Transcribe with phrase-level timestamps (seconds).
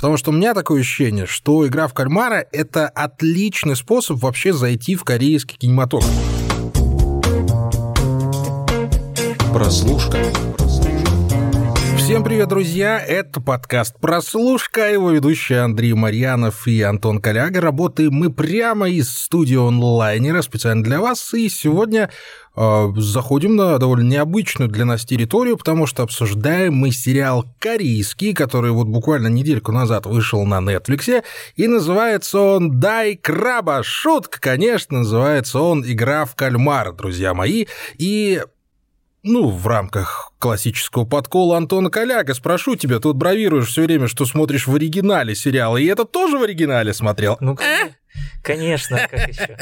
[0.00, 4.94] Потому что у меня такое ощущение, что игра в кальмара— это отличный способ вообще зайти
[4.94, 6.08] в корейский кинематограф.
[9.52, 10.18] Прослушка.
[12.08, 12.98] Всем привет, друзья!
[12.98, 17.60] Это подкаст «Прослушка», его ведущие Андрей Марьянов и Антон Коляга.
[17.60, 21.34] Работаем мы прямо из студии онлайнера специально для вас.
[21.34, 22.08] И сегодня
[22.56, 28.70] э, заходим на довольно необычную для нас территорию, потому что обсуждаем мы сериал корейский, который
[28.70, 31.22] вот буквально недельку назад вышел на Netflix,
[31.56, 33.82] и называется он «Дай краба».
[33.82, 37.66] Шутка, конечно, называется он «Игра в кальмар», друзья мои.
[37.98, 38.40] И
[39.22, 44.66] ну, в рамках классического подкола Антона Коляга, спрошу тебя, тут бравируешь все время, что смотришь
[44.66, 47.36] в оригинале сериала, и это тоже в оригинале смотрел?
[47.40, 47.56] Ну,
[48.42, 49.56] Конечно, как еще.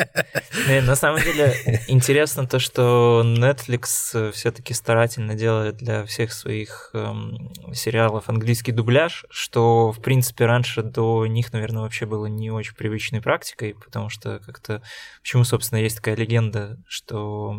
[0.87, 1.55] На самом деле
[1.89, 9.93] интересно то, что Netflix все-таки старательно делает для всех своих эм, сериалов английский дубляж, что,
[9.93, 14.83] в принципе, раньше до них, наверное, вообще было не очень привычной практикой, потому что как-то...
[15.21, 17.57] Почему, собственно, есть такая легенда, что...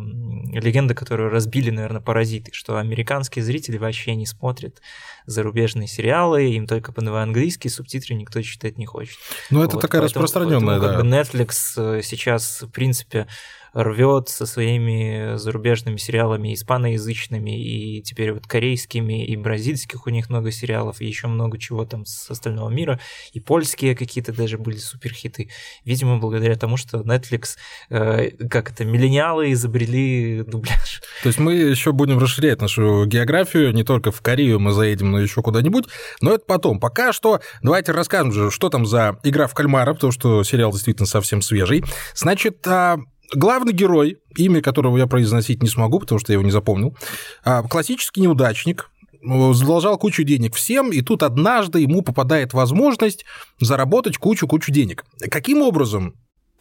[0.52, 4.80] Легенда, которую разбили, наверное, паразиты, что американские зрители вообще не смотрят
[5.26, 9.18] зарубежные сериалы, им только подавая английский, субтитры никто читать не хочет.
[9.50, 10.87] Ну, это вот, такая распространенная, да.
[10.92, 13.26] Как бы Netflix э, сейчас, в принципе,
[13.72, 20.50] рвет со своими зарубежными сериалами испаноязычными и теперь вот корейскими и бразильских у них много
[20.50, 23.00] сериалов и еще много чего там с остального мира.
[23.32, 25.50] И польские какие-то даже были суперхиты.
[25.84, 27.56] Видимо благодаря тому что Netflix
[27.90, 31.02] э, как это миллениалы изобрели дубляж.
[31.22, 33.72] То есть мы еще будем расширять нашу географию.
[33.72, 35.86] Не только в Корею мы заедем но еще куда-нибудь.
[36.20, 36.80] Но это потом.
[36.80, 41.06] Пока что давайте расскажем же что там за игра в кальмара потому что сериал действительно
[41.06, 41.84] совсем свежий.
[42.14, 42.98] Значит а,
[43.34, 46.96] главный герой, имя которого я произносить не смогу, потому что я его не запомнил,
[47.44, 48.90] а, классический неудачник,
[49.22, 53.24] задолжал кучу денег всем, и тут однажды ему попадает возможность
[53.60, 55.04] заработать кучу-кучу денег.
[55.30, 56.14] Каким образом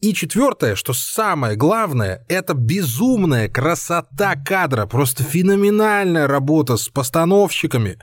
[0.00, 7.98] И четвертое, что самое главное, это безумная красота кадра, просто феноменальная работа с постановщиками,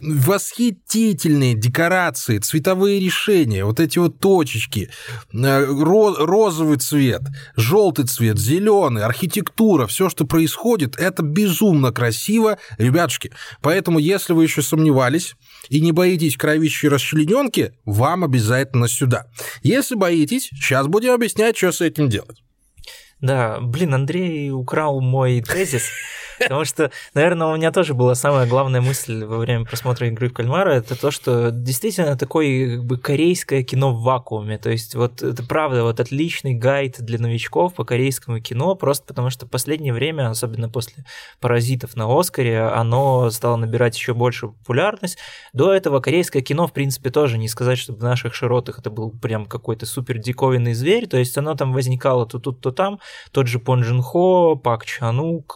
[0.00, 4.90] восхитительные декорации, цветовые решения, вот эти вот точечки,
[5.32, 7.22] э, розовый цвет,
[7.56, 13.32] желтый цвет, зеленый, архитектура, все, что происходит, это безумно красиво, ребятушки.
[13.60, 15.34] Поэтому, если вы еще сомневались
[15.68, 19.26] и не боитесь кровищей расчлененки, вам обязательно сюда.
[19.62, 22.42] Если боитесь, сейчас будем объяснять, что с этим делать.
[23.20, 25.88] Да, блин, Андрей украл мой тезис.
[26.38, 30.32] Потому что, наверное, у меня тоже была самая главная мысль во время просмотра игры в
[30.32, 34.58] кальмара, это то, что действительно такое как бы корейское кино в вакууме.
[34.58, 39.30] То есть вот это правда, вот отличный гайд для новичков по корейскому кино, просто потому
[39.30, 41.04] что в последнее время, особенно после
[41.40, 45.18] «Паразитов» на Оскаре, оно стало набирать еще больше популярность.
[45.52, 49.10] До этого корейское кино, в принципе, тоже не сказать, что в наших широтах это был
[49.10, 53.00] прям какой-то супер диковинный зверь, то есть оно там возникало то тут, то там.
[53.32, 55.54] Тот же Пон Джин Хо, Пак Чанук,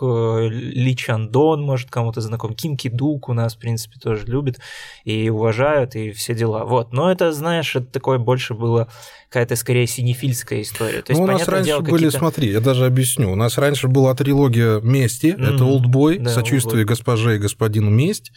[0.69, 4.59] Ли Чандон, может, кому-то знаком, Ким Ки Дук у нас, в принципе, тоже любит
[5.05, 6.65] и уважают, и все дела.
[6.65, 8.88] Вот, но это, знаешь, это такое больше было
[9.29, 11.03] какая-то скорее синефильская история.
[11.03, 13.88] То есть, ну, у нас раньше дело, были, смотри, я даже объясню, у нас раньше
[13.88, 15.55] была трилогия «Мести», mm-hmm.
[15.55, 16.88] это «Олдбой», да, «Сочувствие Oldboy.
[16.88, 18.32] госпоже и господину месть»,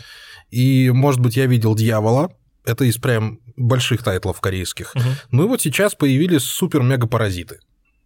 [0.50, 2.32] и, может быть, я видел «Дьявола»,
[2.66, 4.94] это из прям больших тайтлов корейских.
[4.96, 5.04] Угу.
[5.32, 7.60] Ну и вот сейчас появились супер-мега-паразиты.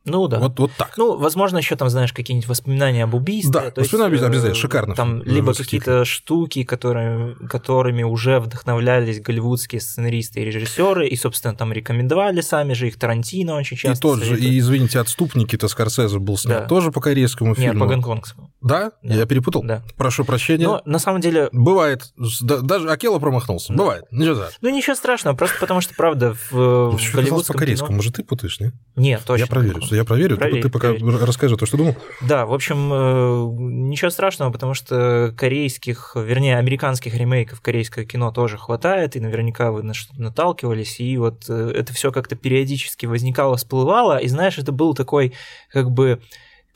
[0.06, 0.40] Ну да.
[0.40, 0.94] Вот, вот так.
[0.98, 3.52] Ну, возможно, еще там, знаешь, какие-нибудь воспоминания об убийстве.
[3.52, 4.96] Да, то воспоминания есть, обязательно, э, шикарно.
[4.96, 11.74] Там либо какие-то штуки, которые, которыми уже вдохновлялись голливудские сценаристы и режиссеры, и, собственно, там
[11.74, 14.08] рекомендовали сами же их Тарантино очень часто.
[14.08, 16.68] И тот же, и, извините, «Отступники»-то Скорсезе был снят да.
[16.68, 17.74] тоже по корейскому фильму.
[17.74, 18.52] Нет, по гонконгскому.
[18.62, 18.92] Да?
[19.02, 19.16] да?
[19.16, 19.64] Я перепутал?
[19.64, 19.84] Да.
[19.98, 20.66] Прошу прощения.
[20.66, 21.50] Но на самом деле...
[21.52, 22.14] Бывает.
[22.42, 23.74] Даже Акела промахнулся.
[23.74, 23.78] Да.
[23.78, 24.06] Бывает.
[24.12, 24.58] Ничего страшного.
[24.62, 27.96] Ну, ничего страшного, просто потому что, правда, в, в голливудском по корейскому, кино...
[27.98, 28.72] может, ты путаешь, не?
[28.96, 29.44] Нет, точно.
[29.44, 29.82] Я проверю.
[29.96, 30.38] Я проверю.
[30.38, 31.26] Проверь пока проверь.
[31.26, 31.96] расскажи то, что думал.
[32.22, 38.58] Да, в общем, э, ничего страшного, потому что корейских, вернее, американских ремейков корейского кино тоже
[38.58, 43.58] хватает, и наверняка вы на что-то наталкивались, и вот э, это все как-то периодически возникало,
[43.58, 45.34] всплывало, и знаешь, это был такой
[45.72, 46.22] как бы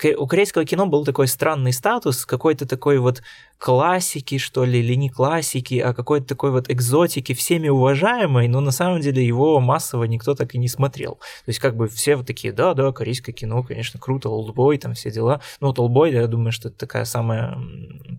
[0.05, 3.21] у корейского кино был такой странный статус, какой-то такой вот
[3.57, 8.71] классики, что ли, или не классики, а какой-то такой вот экзотики, всеми уважаемой, но на
[8.71, 11.15] самом деле его массово никто так и не смотрел.
[11.15, 15.11] То есть как бы все вот такие, да-да, корейское кино, конечно, круто, олдбой, там все
[15.11, 15.41] дела.
[15.59, 17.57] Ну вот олдбой, я думаю, что это такая самая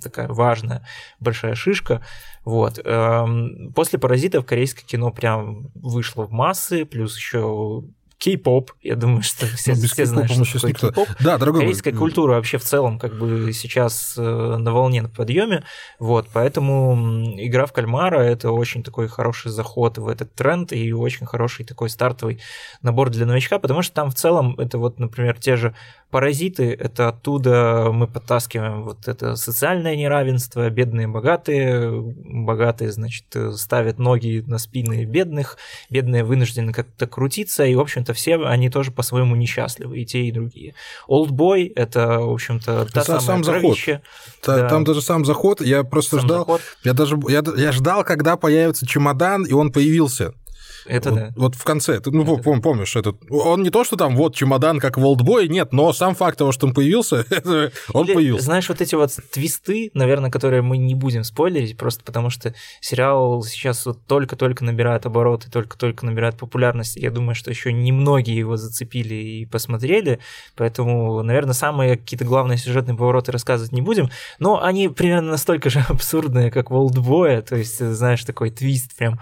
[0.02, 0.86] такая важная
[1.18, 2.04] большая шишка.
[2.44, 2.78] Вот.
[2.84, 7.84] Эм, после «Паразитов» корейское кино прям вышло в массы, плюс еще
[8.20, 8.72] кей-поп.
[8.82, 10.88] Я думаю, что все, ну, все знают, что такое никто...
[10.88, 11.08] кей-поп.
[11.20, 15.64] Да, дорогой Корейская культура вообще в целом как бы сейчас э, на волне, на подъеме.
[15.98, 21.26] Вот, поэтому игра в кальмара– это очень такой хороший заход в этот тренд и очень
[21.26, 22.40] хороший такой стартовый
[22.82, 25.74] набор для новичка, потому что там в целом это вот, например, те же
[26.10, 34.42] Паразиты– это оттуда мы подтаскиваем вот это социальное неравенство, бедные богатые, богатые, значит, ставят ноги
[34.44, 35.56] на спины бедных,
[35.88, 40.32] бедные вынуждены как-то крутиться, и, в общем-то, все они тоже по-своему несчастливы, и те, и
[40.32, 40.74] другие.
[41.06, 43.78] Олдбой– это, в общем-то, та самая сам заход.
[44.46, 44.68] Да.
[44.68, 46.60] Там даже сам заход, я просто сам ждал, заход.
[46.84, 50.32] я даже я, я ждал, когда появится чемодан, и он появился.
[50.90, 51.32] Это вот, да.
[51.36, 52.42] Вот в конце, ты, ну, это...
[52.42, 55.92] Пом, помнишь, этот, он не то, что там вот чемодан, как в Олдбой, нет, но
[55.92, 57.24] сам факт того, что он появился,
[57.92, 58.44] он Или, появился.
[58.44, 63.42] Знаешь, вот эти вот твисты, наверное, которые мы не будем спойлерить, просто потому что сериал
[63.44, 66.96] сейчас вот только-только набирает обороты, только-только набирает популярность.
[66.96, 70.18] Я думаю, что еще немногие его зацепили и посмотрели,
[70.56, 74.10] поэтому, наверное, самые какие-то главные сюжетные повороты рассказывать не будем,
[74.40, 79.20] но они примерно настолько же абсурдные, как в Олдбое, то есть, знаешь, такой твист прям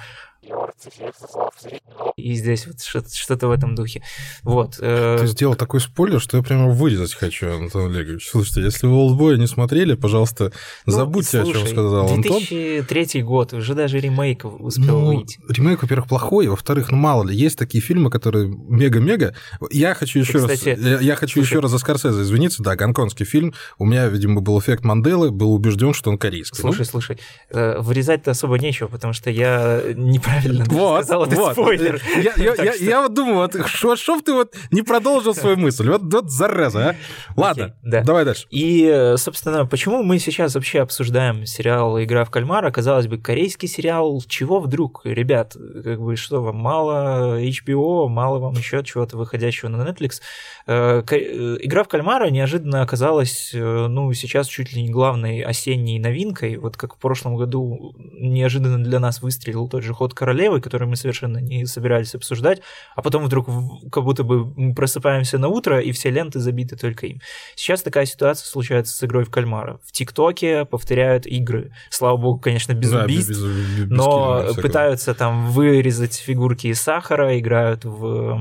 [2.16, 4.02] и здесь вот что-то в этом духе.
[4.42, 4.78] Вот.
[4.80, 8.28] Э, Ты сделал такой спойлер, что я прямо вырезать хочу, Антон Олегович.
[8.28, 10.52] Слушайте, если вы «Олдбоя» не смотрели, пожалуйста,
[10.86, 12.86] ну, забудьте, слушай, о чем сказал 2003 Антон.
[12.88, 15.40] 2003 год, уже даже ремейк успел ну, выйти.
[15.48, 19.34] Ремейк, во-первых, плохой, во-вторых, ну мало ли, есть такие фильмы, которые мега-мега.
[19.70, 22.62] Я хочу еще раз, я, я хочу слушай, еще раз за Скорсезе извиниться.
[22.62, 23.54] Да, гонконгский фильм.
[23.78, 26.58] У меня, видимо, был эффект Манделы, был убежден, что он корейский.
[26.58, 26.84] Слушай, ну?
[26.84, 27.18] слушай,
[27.50, 31.52] э, вырезать-то особо нечего, потому что я неправильно правильно вот, сказал, это вот.
[31.52, 32.00] спойлер.
[32.16, 32.84] Я, я, я, что...
[32.84, 35.88] я вот думаю, вот, что, что ты вот не продолжил свою мысль?
[35.88, 36.96] Вот, вот зараза, а?
[37.36, 38.02] Ладно, okay, да.
[38.02, 38.46] давай дальше.
[38.50, 42.70] И, собственно, почему мы сейчас вообще обсуждаем сериал «Игра в кальмара»?
[42.70, 45.56] Казалось бы, корейский сериал, чего вдруг, ребят?
[45.84, 50.20] Как бы что вам, мало HBO, мало вам еще чего-то выходящего на Netflix?
[50.66, 55.98] Э, э, «Игра в кальмара» неожиданно оказалась, э, ну, сейчас чуть ли не главной осенней
[55.98, 56.56] новинкой.
[56.58, 60.96] Вот как в прошлом году неожиданно для нас выстрелил тот же «Ход королевы», который мы
[60.96, 62.60] совершенно не собирались обсуждать,
[62.94, 63.46] а потом вдруг
[63.90, 67.20] как будто бы мы просыпаемся на утро, и все ленты забиты только им.
[67.56, 69.80] Сейчас такая ситуация случается с игрой в кальмара.
[69.84, 71.72] В ТикТоке повторяют игры.
[71.90, 76.66] Слава богу, конечно, без да, убийств, без, без, без но кино, пытаются там вырезать фигурки
[76.66, 78.38] из сахара, играют в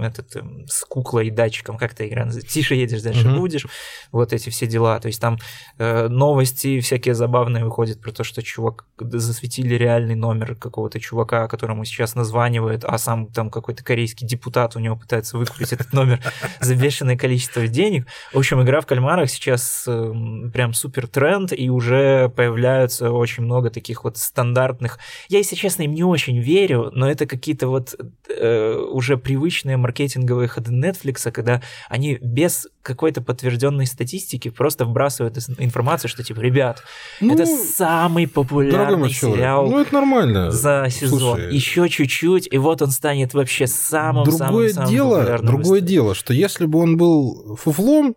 [0.00, 2.54] этот, эм, с куклой и датчиком, как то игра называется?
[2.54, 3.40] Тише едешь, дальше угу.
[3.40, 3.66] будешь.
[4.12, 5.00] Вот эти все дела.
[5.00, 5.38] То есть там
[5.78, 11.84] э, новости всякие забавные выходят про то, что чувак засветили реальный номер какого-то чувака, которому
[11.84, 16.20] сейчас названивает, а сам там какой-то корейский депутат у него пытается выкупить этот номер
[16.60, 18.06] за бешеное количество денег.
[18.32, 20.12] В общем, игра в кальмарах сейчас э,
[20.52, 24.98] прям супер тренд, и уже появляются очень много таких вот стандартных.
[25.28, 27.94] Я, если честно, им не очень верю, но это какие-то вот
[28.28, 36.10] э, уже привычные маркетинговые ходы Netflix, когда они без какой-то подтвержденной статистики просто вбрасывают информацию,
[36.10, 36.82] что типа, ребят,
[37.20, 40.50] ну, это самый популярный сериал ну, это нормально.
[40.50, 41.03] за сезон.
[41.08, 46.14] Слушай, Еще чуть-чуть, и вот он станет вообще самым другое самым, дело, самым Другое дело,
[46.14, 48.16] что если бы он был фуфлом,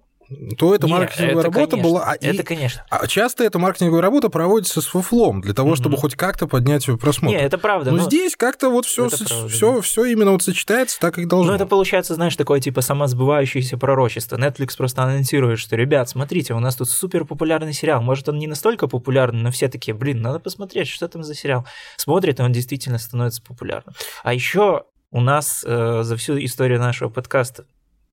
[0.58, 2.04] то эта Нет, маркетинговая это работа конечно, была...
[2.06, 2.86] А, это, и, конечно.
[2.90, 6.02] А часто эта маркетинговая работа проводится с фуфлом, для того, чтобы mm-hmm.
[6.02, 7.36] хоть как-то поднять просмотр.
[7.36, 7.92] Нет, это правда.
[7.92, 11.52] Но, но здесь как-то вот все, все, все именно вот сочетается так, как должно.
[11.52, 14.38] Ну, это получается, знаешь, такое типа самосбывающееся пророчество.
[14.38, 18.02] Netflix просто анонсирует, что, ребят, смотрите, у нас тут супер популярный сериал.
[18.02, 21.66] Может, он не настолько популярный, но все такие, блин, надо посмотреть, что там за сериал.
[21.96, 23.96] Смотрит, и он действительно становится популярным.
[24.24, 27.66] А еще у нас э, за всю историю нашего подкаста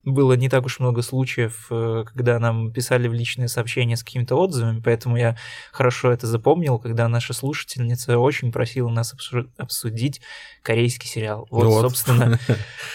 [0.04, 4.36] было не так уж много случаев, э, когда нам писали в личные сообщения с какими-то
[4.36, 5.36] отзывами, поэтому я
[5.72, 9.14] хорошо это запомнил, когда наша слушательница очень просила нас
[9.56, 10.20] обсудить
[10.62, 11.46] корейский сериал.
[11.50, 11.82] Вот, вот.
[11.82, 12.38] собственно.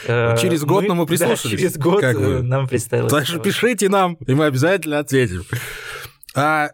[0.07, 1.59] Э, через год нам мы прислушались.
[1.59, 3.11] Через год э, нам представилось.
[3.11, 5.43] Так что пишите нам, и мы обязательно ответим.
[6.35, 6.69] А,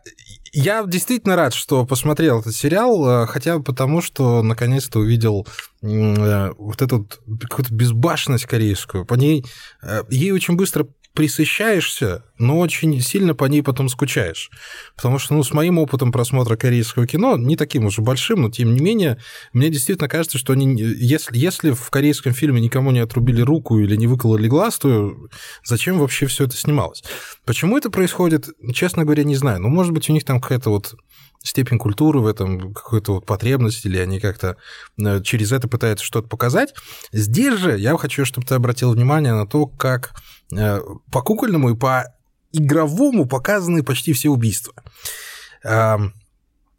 [0.56, 5.46] я действительно рад, что посмотрел этот сериал, хотя бы потому, что наконец-то увидел
[5.86, 7.08] Э, вот эту
[7.42, 9.06] какую-то безбашенность корейскую.
[9.06, 9.46] По ней,
[9.84, 14.52] э, ей очень быстро присыщаешься, но очень сильно по ней потом скучаешь.
[14.96, 18.74] Потому что, ну, с моим опытом просмотра корейского кино, не таким уже большим, но тем
[18.74, 19.18] не менее,
[19.54, 23.96] мне действительно кажется, что они, если, если в корейском фильме никому не отрубили руку или
[23.96, 25.16] не выкололи глаз, то
[25.64, 27.04] зачем вообще все это снималось?
[27.46, 29.62] Почему это происходит, честно говоря, не знаю.
[29.62, 30.96] Ну, может быть, у них там какая-то вот
[31.46, 34.58] степень культуры в этом, какую-то вот потребность, или они как-то
[34.98, 36.74] э, через это пытаются что-то показать.
[37.12, 40.14] Здесь же я хочу, чтобы ты обратил внимание на то, как
[40.52, 42.14] э, по кукольному и по
[42.52, 44.74] игровому показаны почти все убийства.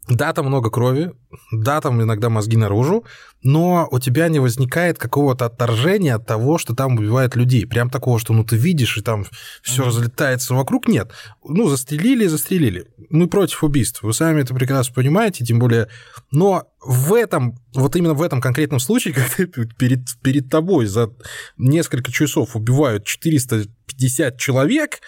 [0.09, 1.11] Да, там много крови,
[1.51, 3.03] да, там иногда мозги наружу,
[3.43, 7.65] но у тебя не возникает какого-то отторжения от того, что там убивают людей.
[7.67, 9.25] Прям такого, что ну ты видишь, и там
[9.61, 9.87] все mm-hmm.
[9.87, 10.87] разлетается вокруг.
[10.87, 11.11] Нет.
[11.43, 12.87] Ну, застрелили и застрелили.
[13.09, 14.01] Мы против убийств.
[14.01, 15.89] Вы сами это прекрасно понимаете, тем более.
[16.31, 21.11] Но в этом, вот именно в этом конкретном случае, когда перед, перед тобой за
[21.57, 25.01] несколько часов убивают 450 человек,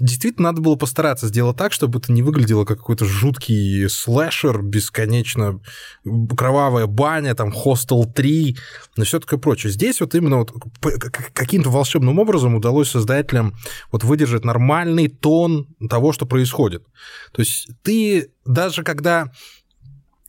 [0.00, 5.60] действительно надо было постараться сделать так, чтобы это не выглядело как какой-то жуткий слэшер, бесконечно
[6.36, 8.56] кровавая баня, там, Hostel 3,
[8.96, 9.72] но все такое прочее.
[9.72, 10.52] Здесь вот именно вот
[11.32, 13.54] каким-то волшебным образом удалось создателям
[13.90, 16.84] вот выдержать нормальный тон того, что происходит.
[17.32, 19.30] То есть ты даже когда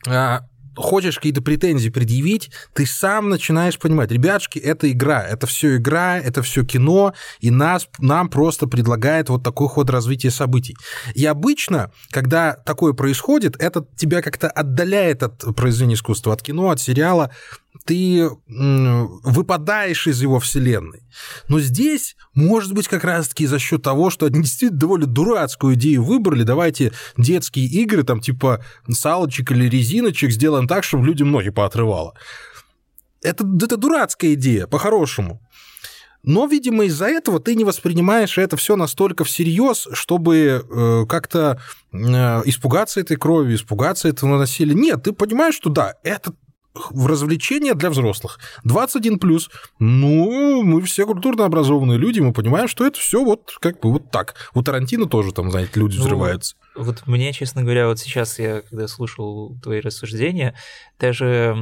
[0.07, 0.41] а,
[0.79, 6.41] хочешь какие-то претензии предъявить, ты сам начинаешь понимать, ребятушки, это игра, это все игра, это
[6.41, 10.75] все кино, и нас, нам просто предлагает вот такой ход развития событий.
[11.13, 16.79] И обычно, когда такое происходит, это тебя как-то отдаляет от произведения искусства, от кино, от
[16.79, 17.31] сериала,
[17.85, 21.03] ты выпадаешь из его вселенной.
[21.47, 26.03] Но здесь, может быть, как раз-таки за счет того, что они действительно довольно дурацкую идею
[26.03, 32.15] выбрали, давайте детские игры, там типа салочек или резиночек сделаем так, чтобы людям ноги поотрывало.
[33.21, 35.41] Это, это дурацкая идея, по-хорошему.
[36.21, 41.61] Но, видимо, из-за этого ты не воспринимаешь это все настолько всерьез, чтобы э, как-то
[41.93, 41.97] э,
[42.45, 44.75] испугаться этой крови, испугаться этого насилия.
[44.75, 46.33] Нет, ты понимаешь, что да, это
[46.73, 48.39] в развлечения для взрослых.
[48.63, 49.49] 21 плюс.
[49.79, 54.11] Ну, мы все культурно образованные люди, мы понимаем, что это все вот как бы вот
[54.11, 54.35] так.
[54.53, 56.55] У Тарантино тоже там, знаете, люди ну, взрываются.
[56.79, 60.55] Вот мне, честно говоря, вот сейчас я, когда слушал твои рассуждения,
[61.00, 61.55] даже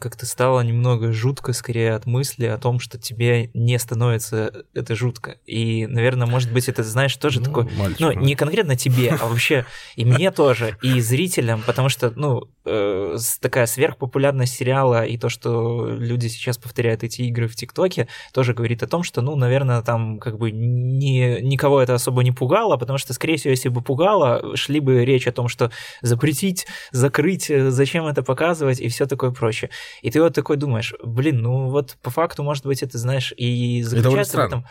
[0.00, 5.36] как-то стало немного жутко скорее от мысли о том, что тебе не становится это жутко.
[5.46, 7.68] И, наверное, может быть, это, знаешь, тоже ну, такое...
[7.76, 9.66] Мальчик, ну, не конкретно тебе, а вообще
[9.96, 15.86] и мне тоже, и зрителям, потому что, ну, э, такая сверхпопулярность сериала и то, что
[15.86, 20.18] люди сейчас повторяют эти игры в ТикТоке, тоже говорит о том, что, ну, наверное, там
[20.18, 24.51] как бы не, никого это особо не пугало, потому что, скорее всего, если бы пугало,
[24.56, 29.30] шли бы речь о том, что запретить, закрыть, э, зачем это показывать и все такое
[29.30, 29.70] прочее.
[30.02, 33.82] И ты вот такой думаешь, блин, ну вот по факту, может быть, это, знаешь, и
[33.82, 34.66] заключается это в этом...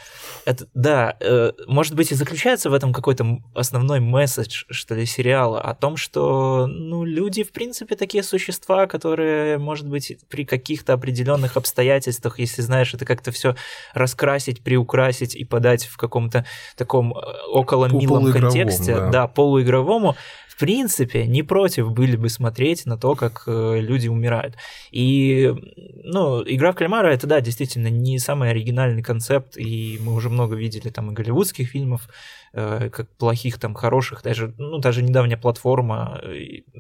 [0.45, 5.61] Это, да, э, может быть, и заключается в этом какой-то основной месседж, что ли, сериала
[5.61, 11.57] о том, что, ну, люди, в принципе, такие существа, которые, может быть, при каких-то определенных
[11.57, 13.55] обстоятельствах, если, знаешь, это как-то все
[13.93, 16.45] раскрасить, приукрасить и подать в каком-то
[16.75, 17.21] таком э,
[17.51, 19.27] около милом контексте, да, да
[19.62, 20.15] полуигровому,
[20.48, 24.56] в принципе, не против были бы смотреть на то, как э, люди умирают.
[24.91, 25.51] И,
[26.03, 30.56] ну, игра в кальмара это, да, действительно не самый оригинальный концепт, и мы уже много
[30.56, 32.08] видели там и голливудских фильмов,
[32.53, 36.22] Э, как плохих, там, хороших, даже, ну, даже недавняя платформа,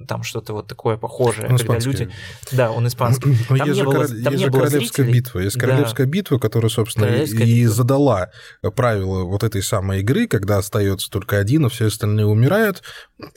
[0.05, 2.09] там что-то вот такое похожее, он когда люди...
[2.51, 3.33] Да, он испанский.
[3.47, 4.23] Там есть не было, король...
[4.23, 5.13] там есть не было королевская зрителей.
[5.13, 6.11] битва, есть королевская да.
[6.11, 7.73] битва, которая, собственно, королевская и битва.
[7.73, 8.31] задала
[8.75, 12.83] правила вот этой самой игры, когда остается только один, а все остальные умирают,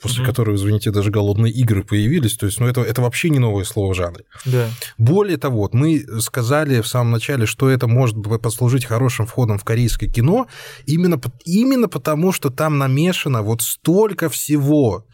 [0.01, 0.27] после угу.
[0.35, 2.35] Которой, извините, даже голодные игры появились.
[2.35, 4.25] То есть, ну, это, это вообще не новое слово в жанре.
[4.45, 4.67] Да.
[4.97, 9.63] Более того, вот мы сказали в самом начале, что это может послужить хорошим входом в
[9.63, 10.47] корейское кино,
[10.85, 15.05] именно, именно потому, что там намешано вот столько всего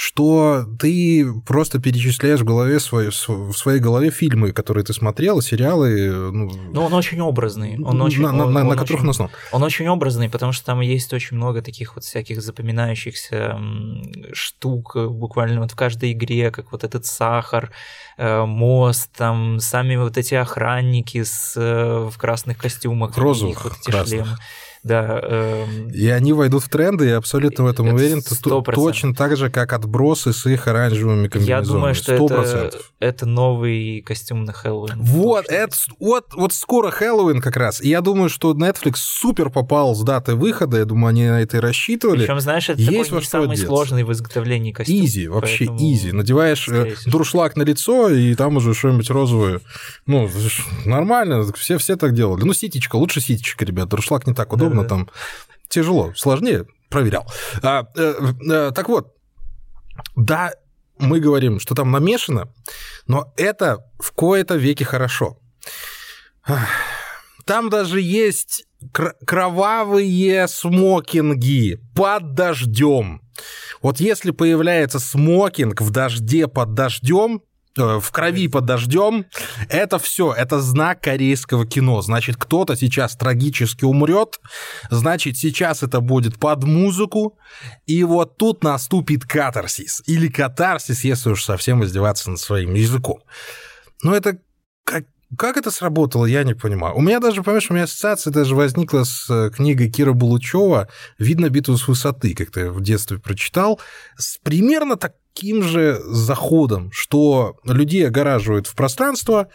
[0.00, 6.30] что ты просто перечисляешь в голове своей, в своей голове фильмы, которые ты смотрел, сериалы.
[6.32, 7.82] Ну, ну он очень образный.
[7.82, 9.32] Он очень, на, он, на, он на которых очень, он основан.
[9.50, 13.58] Он очень образный, потому что там есть очень много таких вот всяких запоминающихся
[14.32, 17.72] штук буквально вот в каждой игре, как вот этот сахар,
[18.18, 23.18] э, мост, там сами вот эти охранники с, э, в красных костюмах.
[23.18, 24.26] Розовых, вот эти красных.
[24.26, 24.38] шлемы.
[24.82, 25.88] Да, эм...
[25.90, 28.18] И они войдут в тренды, я абсолютно в этом уверен.
[28.18, 28.72] 100%.
[28.72, 31.66] Точно так же, как отбросы с их оранжевыми комбинезонами.
[31.66, 32.42] Я думаю, что 100%.
[32.42, 35.00] это, это новый костюм на Хэллоуин.
[35.02, 37.80] Вот, это, вот, вот скоро Хэллоуин как раз.
[37.80, 40.78] И я думаю, что Netflix супер попал с даты выхода.
[40.78, 42.20] Я думаю, они на это и рассчитывали.
[42.20, 43.66] Причем, знаешь, это Есть такой не самый одеться.
[43.66, 45.04] сложный в изготовлении костюм.
[45.04, 46.12] Изи, вообще изи.
[46.12, 49.60] Надеваешь э, дуршлаг на лицо, и там уже что-нибудь розовое.
[50.06, 50.28] Ну,
[50.84, 52.44] нормально, все, все так делали.
[52.44, 53.88] Ну, ситечка, лучше ситечка, ребят.
[53.88, 55.10] Дуршлаг не так удобно удобно, да, там
[55.68, 57.26] тяжело, сложнее, проверял.
[57.62, 58.14] А, э,
[58.50, 59.14] э, так вот,
[60.16, 60.52] да,
[60.98, 62.52] мы говорим, что там намешано,
[63.06, 65.38] но это в кои-то веке хорошо.
[67.44, 68.64] Там даже есть
[69.26, 73.22] кровавые смокинги под дождем.
[73.80, 77.42] Вот если появляется смокинг в дожде под дождем,
[77.78, 79.26] в крови под дождем.
[79.68, 82.02] Это все, это знак корейского кино.
[82.02, 84.40] Значит, кто-то сейчас трагически умрет,
[84.90, 87.38] значит, сейчас это будет под музыку,
[87.86, 90.02] и вот тут наступит катарсис.
[90.06, 93.20] Или катарсис, если уж совсем издеваться над своим языком.
[94.02, 94.38] Но это
[94.84, 95.04] как,
[95.36, 96.96] как это сработало, я не понимаю.
[96.96, 101.50] У меня даже, понимаешь, у меня ассоциация даже возникла с э, книгой Кира Булучева «Видно
[101.50, 103.78] битву с высоты», как-то в детстве прочитал,
[104.16, 109.48] с примерно так, таким же заходом, что людей огораживают в пространство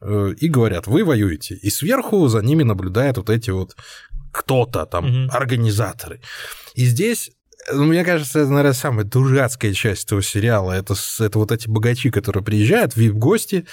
[0.00, 1.56] э, и говорят, вы воюете.
[1.56, 3.76] И сверху за ними наблюдают вот эти вот
[4.32, 5.36] кто-то там, угу.
[5.36, 6.20] организаторы.
[6.74, 7.32] И здесь
[7.72, 10.72] ну, мне кажется, это, наверное, самая дурацкая часть этого сериала.
[10.72, 13.66] Это, это вот эти богачи, которые приезжают в VIP-гости,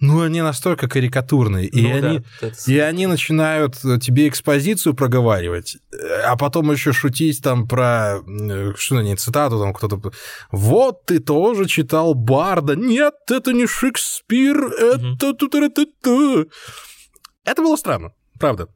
[0.00, 1.66] ну, они настолько карикатурные.
[1.66, 5.78] И, ну, они, да, и они начинают тебе экспозицию проговаривать,
[6.24, 8.20] а потом еще шутить там про,
[8.76, 10.12] что не цитату, там кто-то,
[10.52, 12.76] вот ты тоже читал Барда.
[12.76, 15.30] Нет, это не Шекспир, это...
[15.30, 16.46] Угу.
[17.44, 18.68] Это было странно, правда.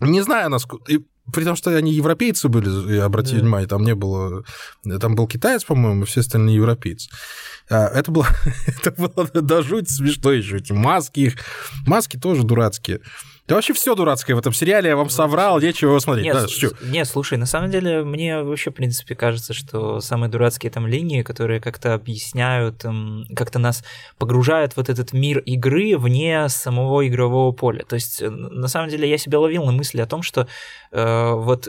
[0.00, 0.92] Не знаю, насколько...
[1.32, 3.42] При том, что они европейцы были, обратите да.
[3.42, 4.44] внимание, там не было...
[5.00, 7.10] Там был китаец, по-моему, все остальные европейцы.
[7.70, 8.26] А, это было,
[8.66, 11.34] это было до жути смешно еще, эти маски их.
[11.86, 13.00] Маски тоже дурацкие.
[13.52, 16.24] Да вообще все дурацкое в этом сериале, я вам соврал, нечего его смотреть.
[16.24, 20.30] Нет, да, с- нет, слушай, на самом деле мне вообще, в принципе, кажется, что самые
[20.30, 22.82] дурацкие там линии, которые как-то объясняют,
[23.36, 23.84] как-то нас
[24.18, 27.84] погружают в вот этот мир игры вне самого игрового поля.
[27.84, 30.48] То есть, на самом деле, я себя ловил на мысли о том, что
[30.90, 31.68] э, вот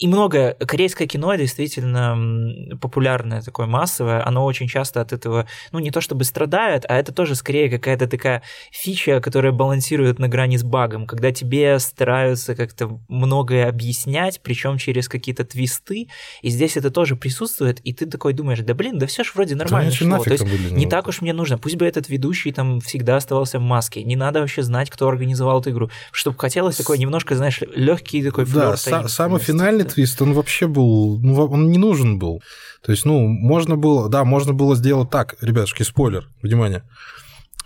[0.00, 0.54] и многое.
[0.54, 6.24] Корейское кино действительно популярное, такое массовое, оно очень часто от этого, ну, не то чтобы
[6.24, 11.32] страдает, а это тоже скорее какая-то такая фича, которая балансирует на грани с багом, когда
[11.32, 16.08] тебе стараются как-то многое объяснять, причем через какие-то твисты,
[16.40, 19.54] и здесь это тоже присутствует, и ты такой думаешь, да блин, да все ж вроде
[19.54, 20.24] нормально да, шло.
[20.24, 23.62] То есть не так уж мне нужно, пусть бы этот ведущий там всегда оставался в
[23.62, 28.22] маске, не надо вообще знать, кто организовал эту игру, чтобы хотелось такой немножко, знаешь, легкий
[28.22, 32.42] такой Да, самый финальный твист, он вообще был, ну, он не нужен был.
[32.82, 36.82] То есть, ну, можно было, да, можно было сделать так, ребятушки, спойлер, внимание.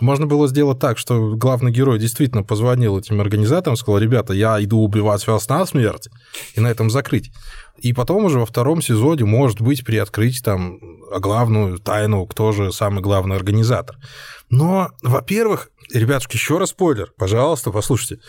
[0.01, 4.81] Можно было сделать так, что главный герой действительно позвонил этим организаторам, сказал, ребята, я иду
[4.81, 6.09] убивать вас на смерть,
[6.55, 7.31] и на этом закрыть.
[7.79, 10.79] И потом уже во втором сезоне, может быть, приоткрыть там
[11.17, 13.97] главную тайну, кто же самый главный организатор.
[14.51, 18.21] Но, во-первых, ребятушки, еще раз спойлер, пожалуйста, послушайте.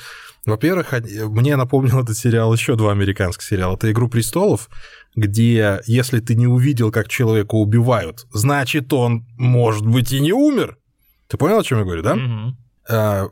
[0.46, 0.94] Во-первых,
[1.30, 3.76] мне напомнил этот сериал еще два американских сериала.
[3.76, 4.70] Это «Игру престолов»,
[5.16, 10.78] где если ты не увидел, как человека убивают, значит, он, может быть, и не умер.
[11.28, 12.16] Ты понял, о чем я говорю, да?
[12.16, 13.32] Mm-hmm.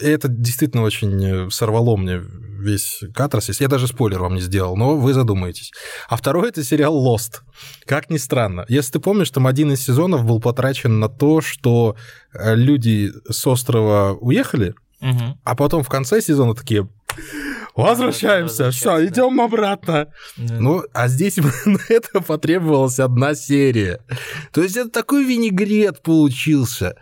[0.00, 2.20] Это действительно очень э, сорвало мне
[2.62, 3.60] весь катарсис.
[3.60, 5.72] Я даже спойлер вам не сделал, но вы задумаетесь.
[6.08, 7.40] А второй это сериал Lost.
[7.84, 8.64] Как ни странно.
[8.68, 11.96] Если ты помнишь, там один из сезонов был потрачен на то, что
[12.32, 15.38] э, люди с острова уехали, Угу.
[15.44, 16.88] А потом в конце сезона такие,
[17.74, 20.08] возвращаемся, все, идем обратно.
[20.36, 20.54] Да.
[20.60, 21.36] Ну, а здесь
[21.66, 24.00] на это потребовалась одна серия.
[24.52, 26.96] То есть это такой винегрет получился.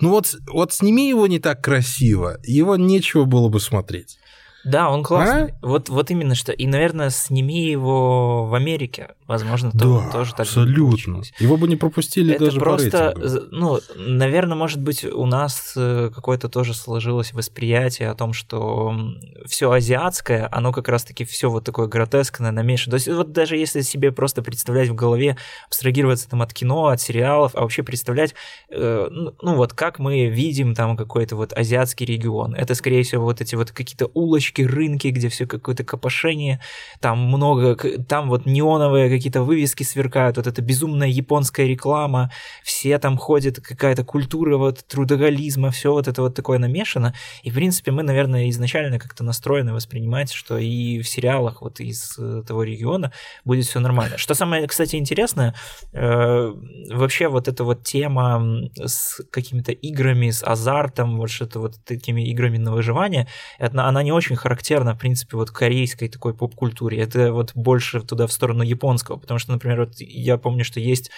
[0.00, 4.18] Ну вот, вот сними его не так красиво, его нечего было бы смотреть.
[4.64, 5.50] Да, он классный.
[5.50, 5.58] А?
[5.60, 6.52] Вот, вот именно что.
[6.52, 9.08] И, наверное, сними его в Америке.
[9.32, 11.22] Возможно, да, то, тоже так абсолютно.
[11.38, 13.46] Его бы не пропустили это даже просто, по рейтингу.
[13.50, 18.94] ну, наверное, может быть, у нас э, какое-то тоже сложилось восприятие о том, что
[19.46, 22.92] все азиатское, оно как раз-таки все вот такое гротескное, намешано.
[22.92, 27.00] То есть вот даже если себе просто представлять в голове, абстрагироваться там от кино, от
[27.00, 28.34] сериалов, а вообще представлять,
[28.68, 32.54] э, ну, ну вот как мы видим там какой-то вот азиатский регион.
[32.54, 36.60] Это, скорее всего, вот эти вот какие-то улочки, рынки, где все какое-то копошение,
[37.00, 42.32] там много, там вот неоновые какие-то вывески сверкают, вот эта безумная японская реклама,
[42.64, 47.14] все там ходят, какая-то культура вот трудоголизма, все вот это вот такое намешано.
[47.44, 52.18] И, в принципе, мы, наверное, изначально как-то настроены воспринимать, что и в сериалах вот из
[52.18, 53.12] э, того региона
[53.44, 54.18] будет все нормально.
[54.18, 55.54] Что самое, кстати, интересное,
[55.92, 56.52] э,
[56.90, 58.42] вообще вот эта вот тема
[58.76, 63.28] с какими-то играми, с азартом, вот что-то вот такими играми на выживание,
[63.60, 66.98] это, она не очень характерна, в принципе, вот корейской такой поп-культуре.
[66.98, 68.64] Это вот больше туда в сторону
[69.02, 71.10] японского, потому что, например, вот я помню, что есть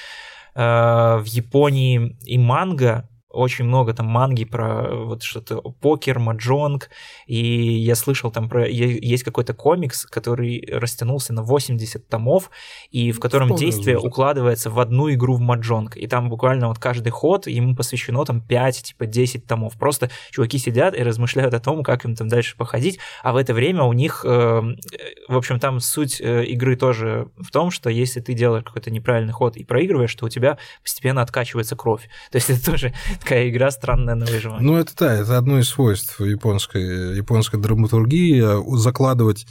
[0.54, 6.90] э, в Японии и манга, очень много там манги про вот что-то покер, маджонг,
[7.26, 8.68] и я слышал там про...
[8.68, 12.50] Есть какой-то комикс, который растянулся на 80 томов,
[12.90, 14.08] и в котором Вполне действие возможно.
[14.08, 18.40] укладывается в одну игру в маджонг, и там буквально вот каждый ход, ему посвящено там
[18.40, 19.76] 5, типа 10 томов.
[19.78, 23.54] Просто чуваки сидят и размышляют о том, как им там дальше походить, а в это
[23.54, 24.62] время у них, э,
[25.28, 29.32] в общем, там суть э, игры тоже в том, что если ты делаешь какой-то неправильный
[29.32, 32.08] ход и проигрываешь, то у тебя постепенно откачивается кровь.
[32.30, 32.94] То есть это тоже
[33.24, 34.62] такая игра странная на выживание.
[34.62, 39.46] Ну, это да, это одно из свойств японской, японской драматургии э, закладывать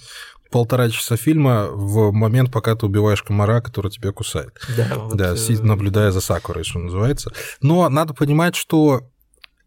[0.52, 4.52] полтора часа фильма в момент, пока ты убиваешь комара, который тебя кусает.
[4.78, 5.18] Да, вот...
[5.18, 7.32] да э, наблюдая за Сакурой, что называется.
[7.62, 9.02] Но надо понимать, что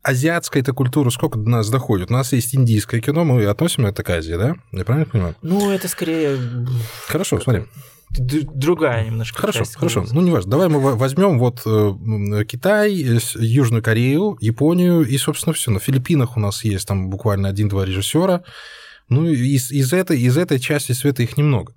[0.03, 2.11] азиатская эта культура сколько до нас доходит?
[2.11, 4.55] У нас есть индийское кино, мы относим это к Азии, да?
[4.71, 5.35] Я правильно понимаю?
[5.43, 6.39] Ну, это скорее...
[7.09, 7.65] Хорошо, смотри
[8.19, 9.41] другая немножко.
[9.41, 10.05] Хорошо, часть, хорошо.
[10.13, 10.51] Ну, не важно.
[10.51, 15.71] Давай мы возьмем вот э, Китай, Южную Корею, Японию и, собственно, все.
[15.71, 18.43] На Филиппинах у нас есть там буквально один-два режиссера.
[19.09, 21.73] Ну, из, из, этой, из этой части света их немного.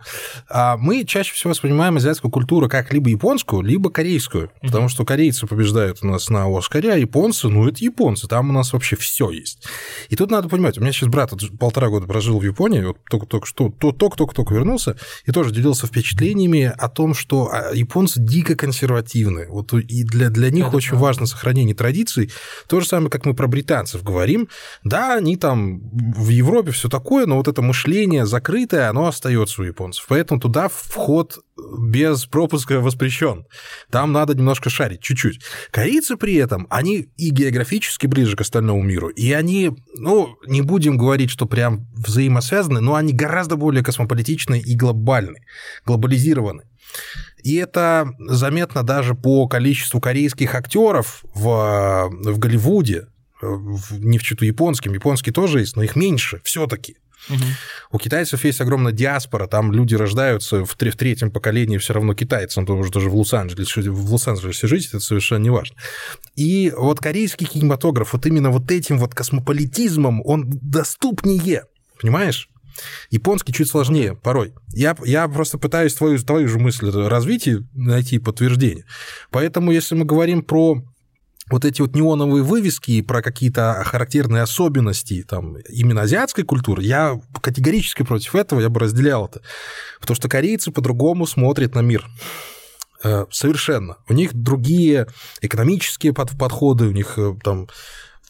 [0.50, 4.46] А мы чаще всего воспринимаем азиатскую культуру как либо японскую, либо корейскую.
[4.46, 4.68] Mm-hmm.
[4.68, 8.54] Потому что корейцы побеждают у нас на Оскаре, а японцы, ну, это японцы, там у
[8.54, 9.68] нас вообще все есть.
[10.10, 13.28] И тут надо понимать, у меня сейчас брат полтора года прожил в Японии, вот только,
[13.28, 19.48] только что, только-только вернулся, и тоже делился впечатлениями о том, что а, японцы дико консервативны.
[19.50, 21.06] Вот и для, для них это очень правда.
[21.06, 22.32] важно сохранение традиций.
[22.68, 24.48] То же самое, как мы про британцев говорим.
[24.84, 29.62] Да, они там в Европе все такое, такое, но вот это мышление закрытое, оно остается
[29.62, 30.06] у японцев.
[30.08, 31.40] Поэтому туда вход
[31.80, 33.46] без пропуска воспрещен.
[33.92, 35.42] Там надо немножко шарить, чуть-чуть.
[35.72, 40.98] Корейцы при этом, они и географически ближе к остальному миру, и они, ну, не будем
[40.98, 45.40] говорить, что прям взаимосвязаны, но они гораздо более космополитичны и глобальны,
[45.86, 46.64] глобализированы.
[47.44, 53.08] И это заметно даже по количеству корейских актеров в, в Голливуде,
[53.42, 56.98] не в читу японским, японские тоже есть, но их меньше все-таки.
[57.30, 57.44] Угу.
[57.92, 62.66] У китайцев есть огромная диаспора, там люди рождаются в, в третьем поколении все равно китайцам,
[62.66, 65.76] потому что даже в Лос-Анджелесе, в Лос-Анджелесе жить, это совершенно не важно.
[66.36, 71.66] И вот корейский кинематограф вот именно вот этим вот космополитизмом, он доступнее,
[72.00, 72.50] понимаешь?
[73.10, 74.54] Японский чуть сложнее порой.
[74.74, 78.86] Я, я просто пытаюсь твою, твою же мысль развить и найти подтверждение.
[79.32, 80.82] Поэтому, если мы говорим про
[81.50, 88.04] вот эти вот неоновые вывески про какие-то характерные особенности там, именно азиатской культуры, я категорически
[88.04, 89.42] против этого, я бы разделял это.
[90.00, 92.06] Потому что корейцы по-другому смотрят на мир.
[93.04, 93.98] Э, совершенно.
[94.08, 95.08] У них другие
[95.42, 97.68] экономические подходы, у них э, там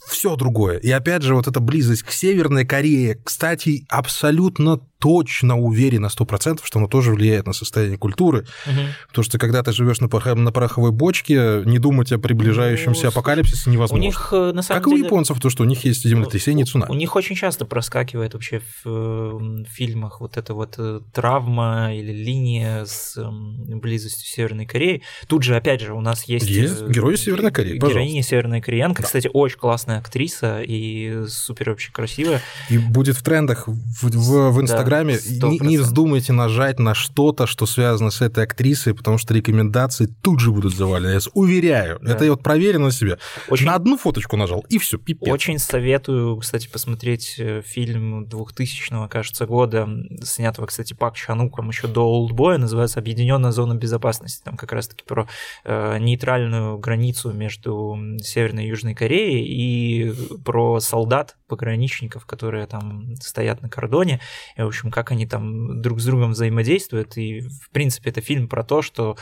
[0.07, 0.77] все другое.
[0.77, 6.59] И опять же, вот эта близость к Северной Корее, кстати, абсолютно точно уверен на 100%,
[6.63, 8.45] что оно тоже влияет на состояние культуры.
[8.65, 8.75] Угу.
[9.07, 10.35] Потому что когда ты живешь на, порох...
[10.35, 14.03] на пороховой бочке, не думать о приближающемся ну, апокалипсисе невозможно.
[14.03, 15.03] У них, э, на самом как деле...
[15.03, 16.91] у японцев, то, что у них есть землетрясение и цунами.
[16.91, 22.11] У них очень часто проскакивает вообще в, в фильмах вот эта вот э, травма или
[22.11, 25.01] линия с близостью Северной Кореи.
[25.27, 26.47] Тут же, опять же, у нас есть...
[26.49, 29.01] Есть э, герои Северной Кореи, Героиня Северной Кореянка.
[29.01, 29.05] Да.
[29.05, 32.41] Кстати, очень классная актриса и супер вообще красивая.
[32.69, 35.17] И будет в трендах в, в, в Инстаграме Инстаграме,
[35.51, 40.39] не, не вздумайте нажать на что-то, что связано с этой актрисой, потому что рекомендации тут
[40.39, 41.13] же будут завалены.
[41.13, 41.99] Я уверяю.
[42.01, 42.13] Да.
[42.13, 43.19] Это я вот проверил на себе.
[43.47, 43.65] Очень...
[43.65, 45.31] На одну фоточку нажал, и все, пипец.
[45.31, 49.87] Очень советую, кстати, посмотреть э, фильм 2000 кажется, года,
[50.23, 54.43] снятого, кстати, Пак Чануком еще до Олдбоя, называется «Объединенная зона безопасности».
[54.43, 55.27] Там как раз-таки про
[55.63, 63.61] э, нейтральную границу между Северной и Южной Кореей и про солдат, пограничников, которые там стоят
[63.61, 64.21] на кордоне.
[64.55, 67.17] И, в общем, общем, как они там друг с другом взаимодействуют.
[67.17, 69.17] И, в принципе, это фильм про то, что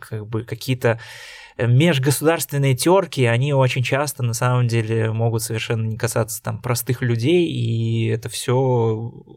[0.00, 1.00] как бы какие-то
[1.58, 7.46] межгосударственные терки, они очень часто на самом деле могут совершенно не касаться там простых людей,
[7.46, 8.54] и это все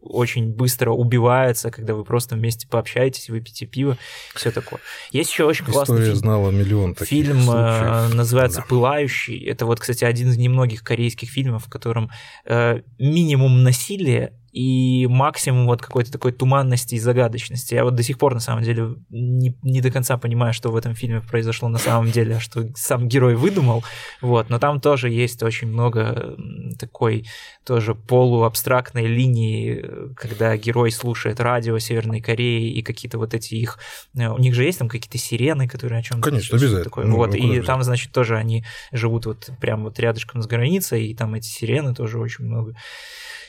[0.02, 3.98] очень быстро убивается, когда вы просто вместе пообщаетесь, выпьете пиво,
[4.34, 4.80] все такое.
[5.12, 6.16] Есть еще очень История классный фильм.
[6.16, 8.14] знала миллион таких Фильм э, случаев.
[8.14, 8.66] называется да.
[8.68, 9.46] «Пылающий».
[9.46, 12.10] Это вот, кстати, один из немногих корейских фильмов, в котором
[12.46, 17.74] э, минимум насилия и максимум вот какой-то такой туманности и загадочности.
[17.74, 20.78] Я вот до сих пор, на самом деле, не, не до конца понимаю, что в
[20.78, 23.84] этом фильме произошло на самом деле, а что сам герой выдумал,
[24.22, 26.38] вот, но там тоже есть очень много
[26.80, 27.26] такой
[27.66, 33.78] тоже полуабстрактной линии, когда герой слушает радио Северной Кореи и какие-то вот эти их...
[34.18, 36.86] Э, у них же есть там какие-то сирены, которые о чем Конечно, обязательно.
[36.86, 37.06] Такое.
[37.06, 38.64] Ну, вот, и там, значит, тоже они
[38.94, 42.74] живут вот прям вот рядышком с границей, и там эти сирены тоже очень много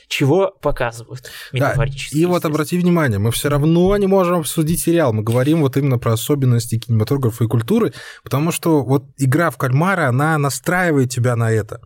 [0.07, 2.15] чего показывают метафорически.
[2.15, 5.13] Да, и вот обрати внимание, мы все равно не можем обсудить сериал.
[5.13, 7.93] Мы говорим вот именно про особенности кинематографа и культуры,
[8.23, 11.81] потому что вот игра в кальмара, она настраивает тебя на это.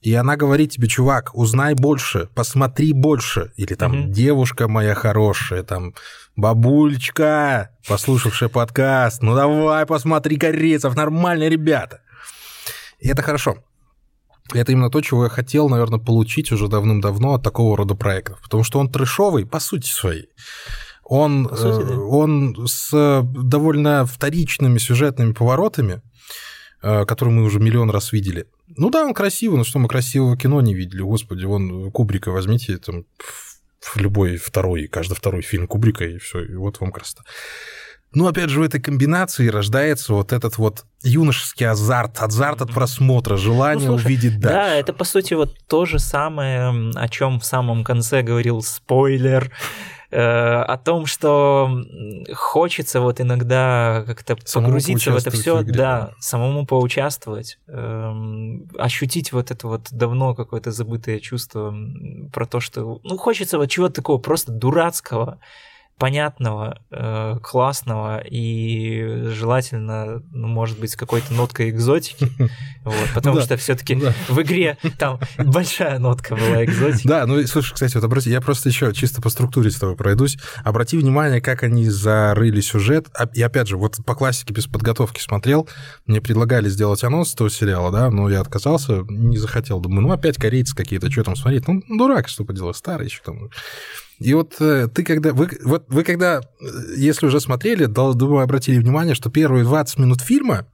[0.00, 3.52] И она говорит тебе, чувак, узнай больше, посмотри больше.
[3.56, 4.10] Или там, mm-hmm.
[4.10, 5.94] девушка моя хорошая, там,
[6.36, 12.00] бабулечка, послушавшая подкаст, ну давай посмотри корейцев, нормальные ребята.
[13.00, 13.58] И это хорошо.
[14.54, 18.40] Это именно то, чего я хотел, наверное, получить уже давным-давно от такого рода проектов.
[18.42, 20.28] Потому что он трешовый, по сути своей.
[21.04, 21.94] Он, сути, да.
[21.94, 26.02] Э, он с довольно вторичными сюжетными поворотами,
[26.82, 28.46] э, которые мы уже миллион раз видели.
[28.76, 31.00] Ну да, он красивый, но что мы красивого кино не видели?
[31.00, 33.04] Господи, вон Кубрика возьмите, там,
[33.80, 37.22] в любой второй, каждый второй фильм Кубрика, и все, и вот вам красота.
[38.12, 43.36] Ну, опять же, в этой комбинации рождается вот этот вот юношеский азарт, азарт от просмотра,
[43.36, 44.56] желание ну, слушай, увидеть дальше.
[44.56, 49.52] Да, это, по сути, вот то же самое, о чем в самом конце говорил спойлер,
[50.10, 51.84] э, о том, что
[52.34, 58.12] хочется вот иногда как-то погрузиться в это все, да, самому поучаствовать, э,
[58.76, 61.74] ощутить вот это вот давно какое-то забытое чувство
[62.32, 65.38] про то, что, ну, хочется вот чего-то такого просто дурацкого,
[65.98, 72.28] понятного, э, классного и желательно, ну, может быть, с какой-то ноткой экзотики.
[72.84, 74.14] Вот, потому что все-таки да.
[74.28, 77.06] в игре там большая нотка была экзотики.
[77.06, 80.38] Да, ну слушай, кстати, вот обрати, я просто еще чисто по структуре с тобой пройдусь.
[80.64, 83.08] Обрати внимание, как они зарыли сюжет.
[83.12, 85.68] А, и опять же, вот по классике без подготовки смотрел,
[86.06, 89.80] мне предлагали сделать анонс этого сериала, да, но я отказался, не захотел.
[89.80, 91.68] Думаю, ну опять корейцы какие-то, что там смотреть?
[91.68, 93.50] Ну, дурак, что поделать, старый еще там.
[94.18, 95.32] И вот э, ты когда...
[95.32, 96.64] Вы, вот вы когда, э,
[96.96, 100.66] если уже смотрели, думаю, обратили внимание, что первые 20 минут фильма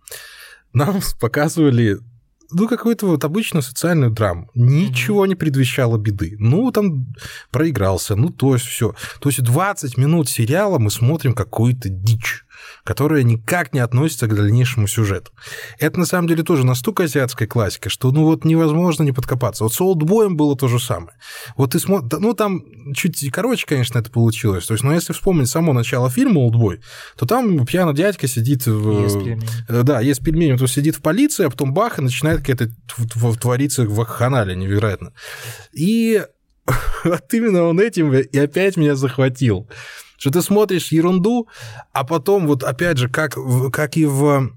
[0.73, 1.99] нам показывали
[2.51, 4.51] ну, какую-то вот обычную социальную драму.
[4.55, 5.29] Ничего mm-hmm.
[5.29, 6.37] не предвещало беды.
[6.39, 7.13] Ну, там
[7.51, 8.95] проигрался, ну, то есть все.
[9.21, 12.44] То есть 20 минут сериала мы смотрим какую-то дичь
[12.85, 15.33] которая никак не относится к дальнейшему сюжету.
[15.79, 19.65] Это на самом деле тоже настолько азиатская классика, что ну вот невозможно не подкопаться.
[19.65, 21.17] Вот с Олдбоем было то же самое.
[21.57, 22.63] Вот ты смотришь, ну там
[22.95, 24.67] чуть короче, конечно, это получилось.
[24.67, 26.81] То есть, но если вспомнить само начало фильма Олдбой,
[27.17, 29.03] то там пьяный дядька сидит в...
[29.03, 29.49] Есть пельмени.
[29.69, 32.71] Э, да, есть пельмени, то сидит в полиции, а потом бах, и начинает какая-то
[33.41, 35.13] твориться в ханале невероятно.
[35.73, 36.23] И
[37.05, 39.69] вот именно он этим и опять меня захватил
[40.19, 41.49] что ты смотришь ерунду,
[41.93, 43.37] а потом вот опять же, как,
[43.73, 44.53] как и в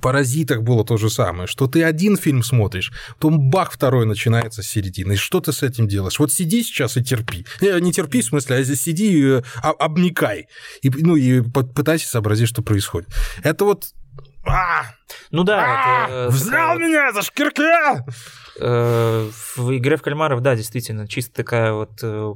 [0.00, 4.66] «Паразитах» было то же самое, что ты один фильм смотришь, потом бах, второй начинается с
[4.66, 6.18] середины, и что ты с этим делаешь?
[6.18, 7.46] Вот сиди сейчас и терпи.
[7.60, 10.48] Не, не терпи, в смысле, а сиди и э, обникай,
[10.82, 13.08] и, ну, и пытайся сообразить, что происходит.
[13.42, 13.86] Это вот...
[14.46, 14.84] А!
[15.30, 16.26] Ну да, а!
[16.26, 16.28] это...
[16.30, 18.04] Взял меня за шкирка!
[18.60, 22.34] Э, в игре в кальмаров, да, действительно, чисто такая вот э,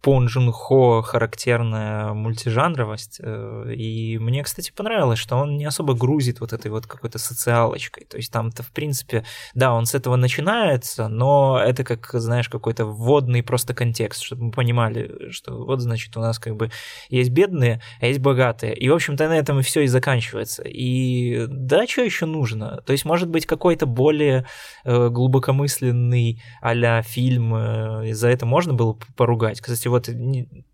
[0.00, 3.20] Пон Джун Хо характерная мультижанровость.
[3.20, 8.04] Э, и мне, кстати, понравилось, что он не особо грузит вот этой вот какой-то социалочкой.
[8.04, 12.86] То есть там-то, в принципе, да, он с этого начинается, но это как, знаешь, какой-то
[12.86, 16.70] вводный просто контекст, чтобы мы понимали, что вот, значит, у нас как бы
[17.08, 18.74] есть бедные, а есть богатые.
[18.74, 20.62] И, в общем-то, на этом и все и заканчивается.
[20.62, 22.82] И да, что еще нужно?
[22.86, 24.46] То есть, может быть, какой-то более
[24.84, 27.56] глубокомысленный а фильм,
[28.04, 29.60] и за это можно было поругать.
[29.60, 30.08] Кстати, вот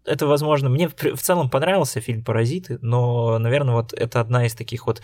[0.04, 4.86] это, возможно, мне в целом понравился фильм «Паразиты», но, наверное, вот это одна из таких
[4.86, 5.00] вот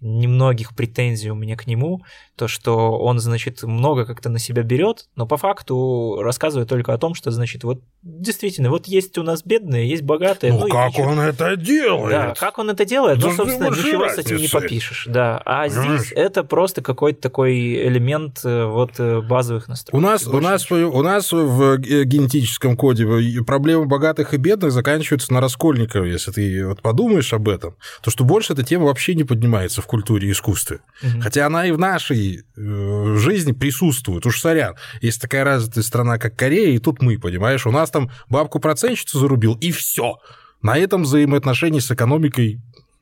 [0.00, 2.02] немногих претензий у меня к нему,
[2.36, 6.98] то, что он, значит, много как-то на себя берет, но по факту рассказывает только о
[6.98, 10.52] том, что, значит, вот действительно, вот есть у нас бедные, есть богатые.
[10.52, 12.10] Ну, ну как он это делает?
[12.10, 15.40] Да, как он это делает, ну, собственно, ничего с этим не попишешь, да.
[15.44, 16.00] А Понимаешь?
[16.00, 17.54] здесь это просто какой-то такой
[17.86, 20.02] элемент э, вот э, базовых настроек.
[20.02, 23.04] У нас, у нас, у нас в генетическом коде
[23.52, 28.24] проблемы богатых и бедных заканчиваются на Раскольникове, если ты вот подумаешь об этом, то что
[28.24, 30.78] больше эта тема вообще не поднимается в культуре и искусстве.
[31.02, 31.20] Угу.
[31.20, 34.24] Хотя она и в нашей э, жизни присутствует.
[34.24, 34.76] Уж сорян.
[35.02, 39.58] Есть такая развитая страна, как Корея, и тут мы, понимаешь, у нас там бабку-процентщицу зарубил,
[39.60, 40.16] и все.
[40.62, 42.58] На этом взаимоотношения с экономикой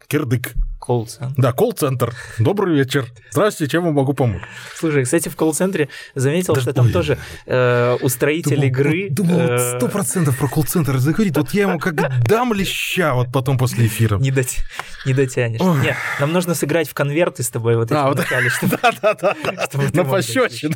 [0.08, 0.54] кирдык.
[0.80, 1.34] Колл-центр.
[1.36, 2.14] Да, колл-центр.
[2.38, 3.06] Добрый вечер.
[3.30, 4.42] Здравствуйте, чем я могу помочь?
[4.74, 6.92] Слушай, кстати, в колл-центре заметил, да, что там ой.
[6.92, 9.08] тоже э, устроитель думал, игры...
[9.10, 11.36] Думал, э, сто процентов про колл-центр заговорит.
[11.36, 14.16] Вот я ему как дам леща вот потом после эфира.
[14.18, 14.46] Не, дот...
[15.04, 15.60] не дотянешь.
[15.60, 15.80] Ой.
[15.82, 18.16] Нет, нам нужно сыграть в конверты с тобой вот а, вот...
[18.30, 18.78] начале, чтобы...
[18.82, 19.36] Да-да-да,
[19.92, 20.74] на пощечину.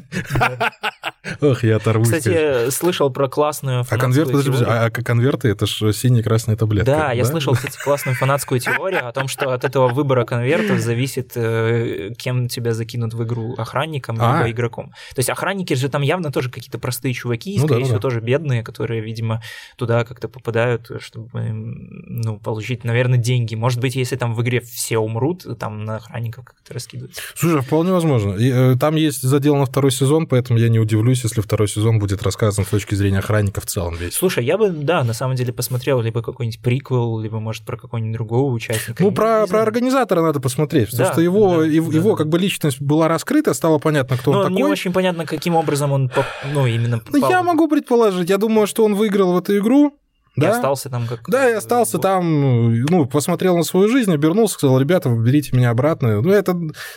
[1.41, 2.09] Ох, я оторвусь.
[2.09, 6.91] Кстати, слышал про классную А конверты, подожди, а конверты это же синяя красная таблетка.
[6.91, 11.33] Да, я слышал, кстати, классную фанатскую теорию о том, что от этого выбора конвертов зависит,
[11.37, 14.39] э, кем тебя закинут в игру охранником а.
[14.39, 14.93] либо игроком.
[15.15, 18.03] То есть охранники же там явно тоже какие-то простые чуваки, ну, скорее да, всего, да.
[18.03, 19.43] тоже бедные, которые, видимо,
[19.77, 23.55] туда как-то попадают, чтобы ну, получить, наверное, деньги.
[23.55, 27.23] Может быть, если там в игре все умрут, там на охранников как-то раскидываются.
[27.35, 28.33] Слушай, вполне возможно.
[28.33, 32.23] Э, там есть задел на второй сезон, поэтому я не удивлюсь, если второй сезон будет
[32.23, 34.15] рассказан с точки зрения охранника в целом весь.
[34.15, 38.15] Слушай, я бы, да, на самом деле посмотрел либо какой-нибудь приквел, либо, может, про какого-нибудь
[38.15, 39.03] другого участника.
[39.03, 42.17] Ну, про, про организатора надо посмотреть, потому да, что его, да, его да.
[42.17, 44.57] как бы личность была раскрыта, стало понятно, кто Но он такой.
[44.57, 46.11] не очень понятно, каким образом он,
[46.53, 47.21] ну, именно попал.
[47.21, 49.93] Ну, я могу предположить, я думаю, что он выиграл в эту игру,
[50.37, 50.49] да?
[50.49, 51.29] И остался там как...
[51.29, 56.21] Да, я остался там, ну, посмотрел на свою жизнь, обернулся, сказал, ребята, берите меня обратно.
[56.21, 56.57] Ну, это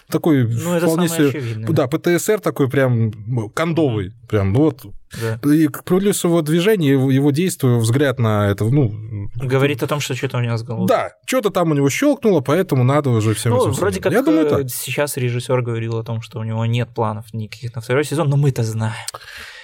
[0.09, 1.65] такой ну, это вполне себе...
[1.69, 3.11] Да, ПТСР такой прям
[3.53, 4.85] кондовый, прям, ну вот.
[5.21, 5.39] Да.
[5.49, 8.91] И плюс его движение, его, его действие, взгляд на это, ну...
[9.35, 10.87] Говорит о том, что что-то у него с головой.
[10.87, 14.49] Да, что-то там у него щелкнуло, поэтому надо уже всем Ну, вроде как я думаю,
[14.49, 14.69] так.
[14.69, 18.35] сейчас режиссер говорил о том, что у него нет планов никаких на второй сезон, но
[18.35, 18.95] мы-то знаем.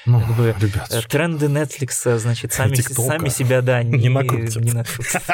[0.05, 4.63] Ну, как бы, ребят, э, тренды Netflix, значит, сами, сами себя, да, не, не накрутят.
[4.63, 5.23] Не накрутят.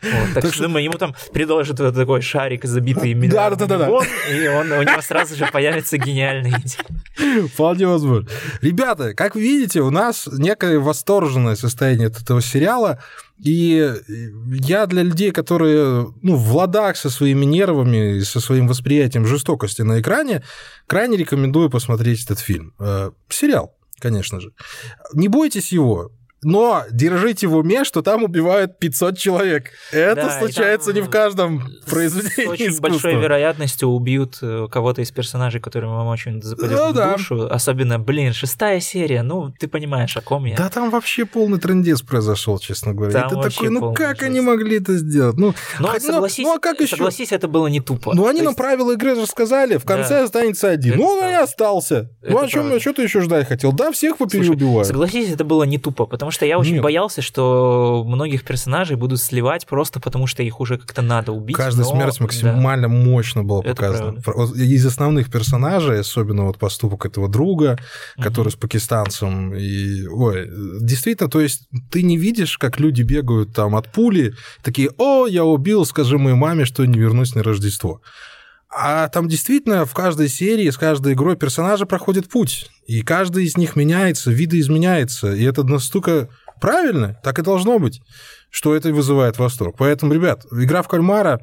[0.00, 3.78] Вот, так, так что, думаю, ему там предложат вот такой шарик, забитый да, да, да,
[3.78, 3.88] да.
[4.30, 7.46] и он, у него сразу же появится гениальная идея.
[7.48, 8.28] Вполне возможно.
[8.62, 13.02] Ребята, как вы видите, у нас некое восторженное состояние от этого сериала.
[13.44, 13.92] И
[14.60, 19.82] я для людей, которые ну, в ладах со своими нервами и со своим восприятием жестокости
[19.82, 20.42] на экране,
[20.86, 22.74] крайне рекомендую посмотреть этот фильм.
[22.80, 24.52] Э, сериал конечно же.
[25.12, 26.10] Не бойтесь его.
[26.42, 29.72] Но держите в уме, что там убивают 500 человек.
[29.92, 32.88] Это да, случается не в каждом произведении С очень искусства.
[32.88, 37.12] большой вероятностью убьют э, кого-то из персонажей, которые вам очень западет ну, в да.
[37.12, 37.48] душу.
[37.50, 40.56] Особенно, блин, шестая серия, ну, ты понимаешь, о ком я.
[40.56, 43.28] Да там вообще полный трендец произошел, честно говоря.
[43.28, 44.22] Там это такой, ну как жесть.
[44.22, 45.36] они могли это сделать?
[45.36, 46.96] Ну, но хоть, согласись, ну, а как еще?
[46.96, 48.14] согласись, это было не тупо.
[48.14, 48.44] Ну, они есть...
[48.44, 50.24] нам правила игры рассказали, в конце да.
[50.24, 50.94] останется один.
[50.94, 52.10] Это ну, он и остался.
[52.22, 53.72] Это ну, а чем, что ты еще ждать хотел?
[53.72, 54.86] Да, всех попереубивают.
[54.86, 56.82] Согласись, это было не тупо, потому что я очень Нет.
[56.82, 61.56] боялся, что многих персонажей будут сливать просто потому, что их уже как-то надо убить.
[61.56, 61.92] Каждая но...
[61.92, 62.94] смерть максимально да.
[62.94, 64.20] мощно была Это показана.
[64.20, 64.62] Правда.
[64.62, 67.78] Из основных персонажей, особенно вот поступок этого друга,
[68.16, 68.24] угу.
[68.24, 70.48] который с пакистанцем, и, ой,
[70.80, 75.44] действительно, то есть ты не видишь, как люди бегают там от пули, такие, о, я
[75.44, 78.00] убил, скажи моей маме, что не вернусь на Рождество.
[78.70, 82.70] А там действительно в каждой серии, с каждой игрой персонажи проходят путь.
[82.86, 85.32] И каждый из них меняется, видоизменяется.
[85.34, 86.28] И это настолько
[86.60, 88.02] правильно, так и должно быть,
[88.50, 89.76] что это вызывает восторг.
[89.78, 91.40] Поэтому, ребят, игра в кальмара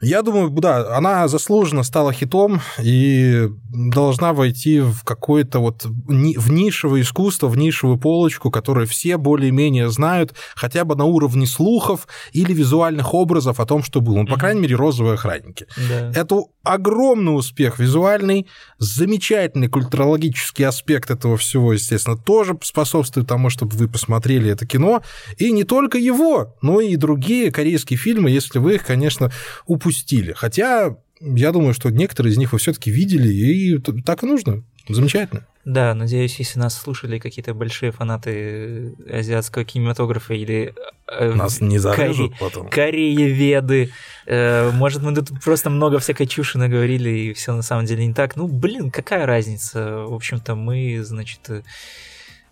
[0.00, 7.02] я думаю, да, она заслуженно стала хитом и должна войти в какое-то вот в нишевое
[7.02, 13.12] искусство, в нишевую полочку, которую все более-менее знают, хотя бы на уровне слухов или визуальных
[13.12, 14.18] образов о том, что было.
[14.18, 15.66] Ну, по крайней мере, розовые охранники.
[15.88, 16.12] Да.
[16.14, 18.46] Это огромный успех визуальный,
[18.78, 25.02] замечательный культурологический аспект этого всего, естественно, тоже способствует тому, чтобы вы посмотрели это кино.
[25.38, 29.32] И не только его, но и другие корейские фильмы, если вы их, конечно,
[29.66, 30.32] упустили упустили.
[30.32, 34.62] Хотя я думаю, что некоторые из них вы все-таки видели, и так и нужно.
[34.88, 35.46] Замечательно.
[35.64, 40.74] Да, надеюсь, если нас слушали какие-то большие фанаты азиатского кинематографа или
[41.06, 42.40] э, нас не зарежут Коре...
[42.40, 42.70] потом.
[42.70, 43.90] Корееведы,
[44.24, 48.14] э, может, мы тут просто много всякой чуши наговорили, и все на самом деле не
[48.14, 48.36] так.
[48.36, 50.06] Ну, блин, какая разница?
[50.08, 51.40] В общем-то, мы, значит,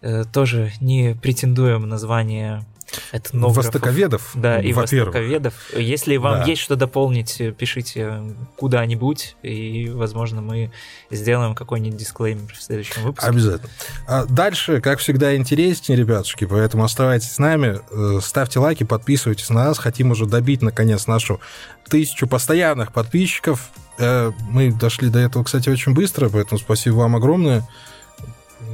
[0.03, 2.67] э, тоже не претендуем на звание
[3.13, 3.65] этнографов.
[3.65, 5.55] Востоковедов, Да, и востоковедов.
[5.77, 6.45] Если вам да.
[6.45, 8.23] есть что дополнить, пишите
[8.57, 10.73] куда-нибудь, и, возможно, мы
[11.11, 13.29] сделаем какой-нибудь дисклеймер в следующем выпуске.
[13.29, 13.71] Обязательно.
[14.07, 19.67] А дальше, как всегда, интереснее, ребятушки, поэтому оставайтесь с нами, э, ставьте лайки, подписывайтесь на
[19.67, 19.79] нас.
[19.79, 21.41] Хотим уже добить, наконец, нашу
[21.89, 23.71] тысячу постоянных подписчиков.
[23.99, 27.67] Э, мы дошли до этого, кстати, очень быстро, поэтому спасибо вам огромное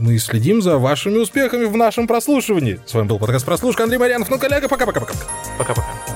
[0.00, 2.80] мы следим за вашими успехами в нашем прослушивании.
[2.86, 4.30] С вами был подкаст «Прослушка» Андрей Марьянов.
[4.30, 5.14] Ну, коллега, пока-пока-пока.
[5.58, 6.11] Пока-пока.